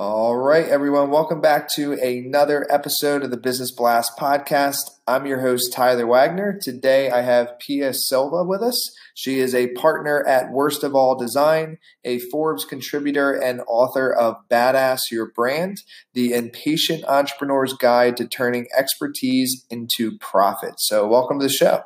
[0.00, 4.78] All right, everyone, welcome back to another episode of the Business Blast podcast.
[5.08, 6.56] I'm your host, Tyler Wagner.
[6.56, 8.80] Today I have Pia Silva with us.
[9.14, 15.32] She is a partner at Worstofall Design, a Forbes contributor, and author of Badass Your
[15.32, 15.78] Brand,
[16.14, 20.74] the impatient entrepreneur's guide to turning expertise into profit.
[20.78, 21.82] So, welcome to the show.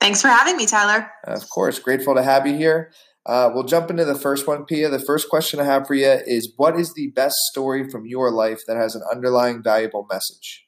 [0.00, 1.10] Thanks for having me, Tyler.
[1.24, 2.92] Of course, grateful to have you here.
[3.26, 4.88] Uh, we'll jump into the first one, Pia.
[4.88, 8.30] The first question I have for you is What is the best story from your
[8.30, 10.64] life that has an underlying valuable message?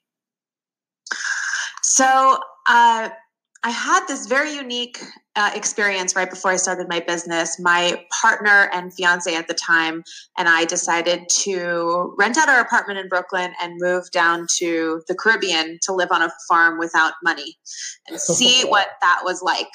[1.83, 2.05] So,
[2.67, 3.11] uh,
[3.65, 4.99] I had this very unique
[5.39, 7.61] uh, experience right before I started my business.
[7.61, 10.03] My partner and fiance at the time
[10.37, 15.15] and I decided to rent out our apartment in Brooklyn and move down to the
[15.15, 17.57] Caribbean to live on a farm without money
[18.09, 19.69] and see what that was like.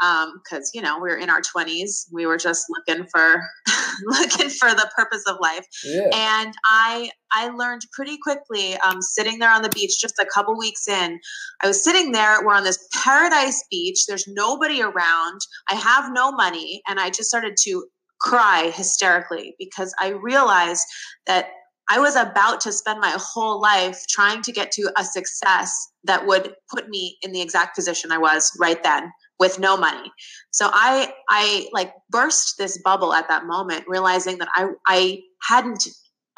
[0.00, 3.40] Because um, you know we were in our twenties, we were just looking for
[4.06, 6.08] looking for the purpose of life, yeah.
[6.12, 10.58] and I I learned pretty quickly um, sitting there on the beach just a couple
[10.58, 11.20] weeks in.
[11.62, 12.44] I was sitting there.
[12.44, 14.06] We're on this paradise beach.
[14.06, 15.40] There's nobody around around.
[15.68, 16.82] I have no money.
[16.88, 17.84] And I just started to
[18.20, 20.84] cry hysterically because I realized
[21.26, 21.48] that
[21.90, 26.26] I was about to spend my whole life trying to get to a success that
[26.26, 30.10] would put me in the exact position I was right then with no money.
[30.50, 35.86] So I I like burst this bubble at that moment realizing that I I hadn't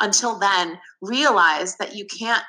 [0.01, 2.43] until then realized that you can't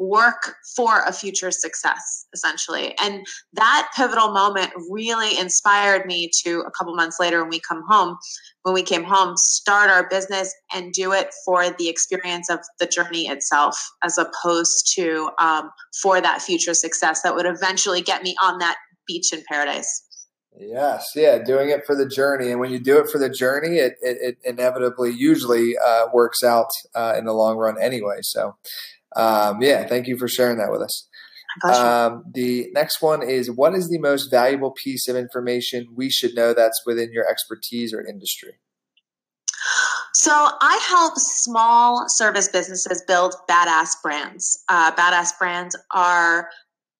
[0.00, 2.96] work for a future success essentially.
[2.98, 7.84] And that pivotal moment really inspired me to a couple months later when we come
[7.86, 8.16] home
[8.62, 12.86] when we came home start our business and do it for the experience of the
[12.86, 15.70] journey itself as opposed to um,
[16.02, 18.76] for that future success that would eventually get me on that
[19.06, 20.06] beach in paradise.
[20.58, 23.76] Yes, yeah, doing it for the journey, and when you do it for the journey,
[23.78, 28.18] it it, it inevitably usually uh, works out uh, in the long run anyway.
[28.20, 28.56] So,
[29.16, 31.08] um, yeah, thank you for sharing that with us.
[31.64, 36.34] Um, the next one is what is the most valuable piece of information we should
[36.34, 38.60] know that's within your expertise or industry?
[40.14, 44.62] So, I help small service businesses build badass brands.
[44.68, 46.48] Uh, badass brands are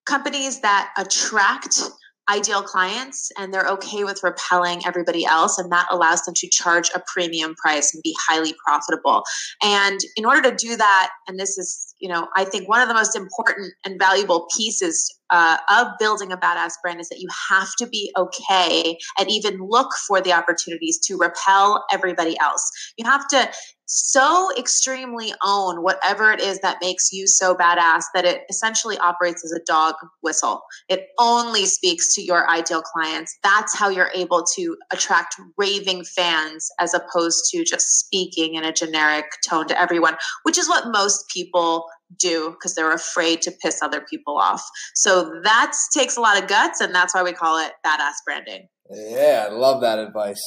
[0.06, 1.80] companies that attract
[2.28, 6.90] ideal clients and they're okay with repelling everybody else and that allows them to charge
[6.94, 9.24] a premium price and be highly profitable
[9.62, 12.88] and in order to do that and this is you know i think one of
[12.88, 17.28] the most important and valuable pieces uh, of building a badass brand is that you
[17.48, 23.04] have to be okay and even look for the opportunities to repel everybody else you
[23.04, 23.48] have to
[23.92, 29.44] so extremely own whatever it is that makes you so badass that it essentially operates
[29.44, 30.62] as a dog whistle.
[30.88, 33.36] It only speaks to your ideal clients.
[33.42, 38.72] That's how you're able to attract raving fans as opposed to just speaking in a
[38.72, 41.86] generic tone to everyone, which is what most people
[42.18, 44.64] do because they're afraid to piss other people off.
[44.94, 48.68] So that takes a lot of guts, and that's why we call it badass branding.
[48.90, 50.42] Yeah, I love that advice.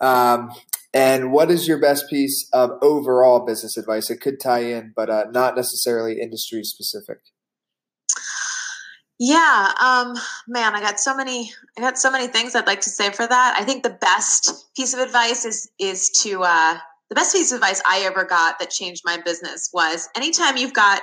[0.00, 0.50] Um,
[0.92, 4.10] and what is your best piece of overall business advice?
[4.10, 7.18] It could tie in, but uh, not necessarily industry specific.
[9.20, 10.14] Yeah, um,
[10.46, 11.50] man, I got so many.
[11.76, 13.56] I got so many things I'd like to say for that.
[13.58, 17.56] I think the best piece of advice is is to uh, the best piece of
[17.56, 21.02] advice I ever got that changed my business was anytime you've got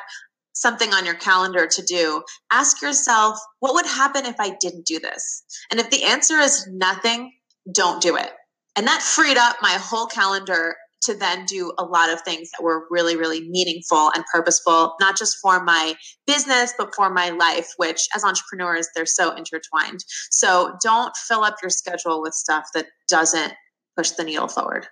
[0.53, 4.99] something on your calendar to do, ask yourself, what would happen if I didn't do
[4.99, 5.43] this?
[5.69, 7.33] And if the answer is nothing,
[7.71, 8.31] don't do it.
[8.75, 12.63] And that freed up my whole calendar to then do a lot of things that
[12.63, 15.93] were really, really meaningful and purposeful, not just for my
[16.25, 20.03] business, but for my life, which as entrepreneurs, they're so intertwined.
[20.31, 23.53] So don't fill up your schedule with stuff that doesn't
[23.95, 24.87] push the needle forward.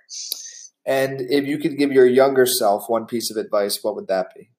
[0.85, 4.27] And if you could give your younger self one piece of advice, what would that
[4.35, 4.49] be?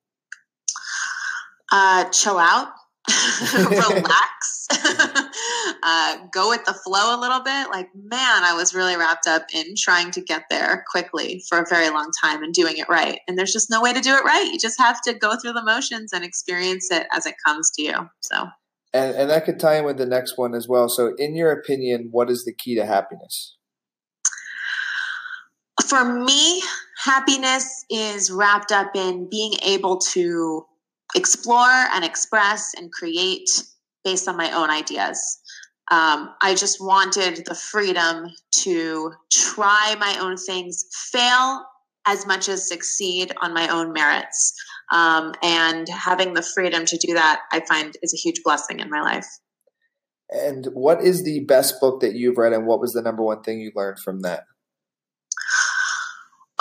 [1.71, 2.69] Uh, chill out,
[3.55, 4.67] relax,
[5.82, 7.69] uh, go with the flow a little bit.
[7.69, 11.67] Like, man, I was really wrapped up in trying to get there quickly for a
[11.69, 13.21] very long time and doing it right.
[13.29, 14.50] And there's just no way to do it right.
[14.50, 17.82] You just have to go through the motions and experience it as it comes to
[17.82, 18.09] you.
[18.21, 18.47] So,
[18.94, 20.88] and, and that could tie in with the next one as well.
[20.88, 23.56] So, in your opinion, what is the key to happiness?
[25.82, 26.62] For me,
[27.03, 30.65] happiness is wrapped up in being able to
[31.15, 33.49] explore and express and create
[34.05, 35.41] based on my own ideas.
[35.91, 38.26] Um, I just wanted the freedom
[38.62, 41.62] to try my own things, fail
[42.06, 44.55] as much as succeed on my own merits.
[44.93, 48.91] Um, and having the freedom to do that, I find is a huge blessing in
[48.91, 49.26] my life.
[50.31, 53.43] And what is the best book that you've read, and what was the number one
[53.43, 54.44] thing you learned from that?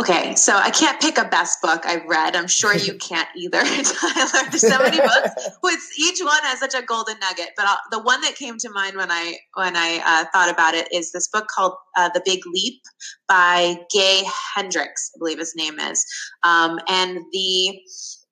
[0.02, 2.36] Okay, so I can't pick a best book I've read.
[2.36, 4.50] I'm sure you can't either, Tyler.
[4.50, 5.50] There's so many books.
[5.64, 7.50] With each one has such a golden nugget.
[7.56, 10.74] But I'll, the one that came to mind when I when I uh, thought about
[10.74, 12.82] it is this book called uh, The Big Leap
[13.28, 14.24] by Gay
[14.56, 16.04] Hendricks, I believe his name is.
[16.42, 17.80] Um, and the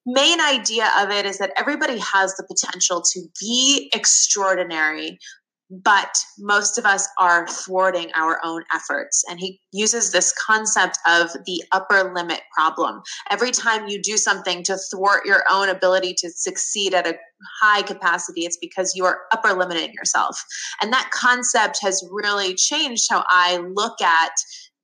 [0.08, 5.20] main idea of it is that everybody has the potential to be extraordinary
[5.72, 9.24] but most of us are thwarting our own efforts.
[9.30, 13.02] And he uses this concept of the upper limit problem.
[13.30, 17.18] Every time you do something to thwart your own ability to succeed at a
[17.62, 20.44] high capacity, it's because you are upper limiting yourself.
[20.82, 24.34] And that concept has really changed how I look at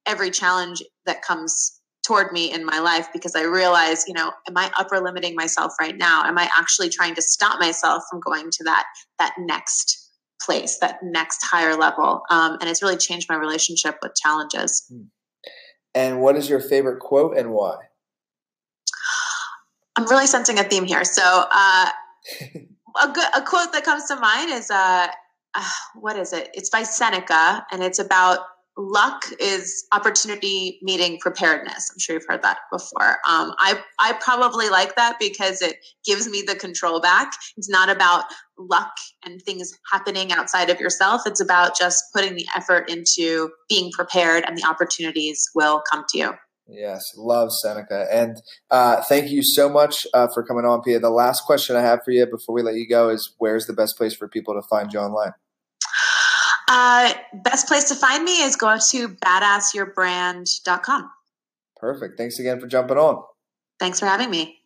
[0.05, 1.73] every challenge that comes
[2.05, 5.73] toward me in my life because I realize, you know, am I upper limiting myself
[5.81, 6.23] right now?
[6.23, 8.85] Am I actually trying to stop myself from going to that
[9.19, 10.06] that next
[10.41, 12.21] place, that next higher level.
[12.29, 14.85] Um, and it's really changed my relationship with challenges.
[14.89, 15.03] Hmm.
[15.95, 17.77] And what is your favorite quote and why?
[19.95, 21.03] I'm really sensing a theme here.
[21.03, 21.89] So, uh,
[23.03, 25.07] a, good, a quote that comes to mind is uh,
[25.55, 26.49] uh, what is it?
[26.53, 28.39] It's by Seneca, and it's about
[28.77, 31.89] luck is opportunity meeting preparedness.
[31.91, 33.17] I'm sure you've heard that before.
[33.27, 37.31] Um, I I probably like that because it gives me the control back.
[37.57, 38.25] It's not about
[38.57, 38.93] luck
[39.25, 41.23] and things happening outside of yourself.
[41.25, 46.17] It's about just putting the effort into being prepared, and the opportunities will come to
[46.17, 46.33] you.
[46.69, 48.37] Yes, love Seneca, and
[48.69, 50.99] uh, thank you so much uh, for coming on, Pia.
[50.99, 53.73] The last question I have for you before we let you go is: Where's the
[53.73, 55.31] best place for people to find you online?
[56.67, 61.11] Uh, best place to find me is go to badassyourbrand.com.
[61.77, 62.17] Perfect.
[62.17, 63.23] Thanks again for jumping on.
[63.79, 64.59] Thanks for having me.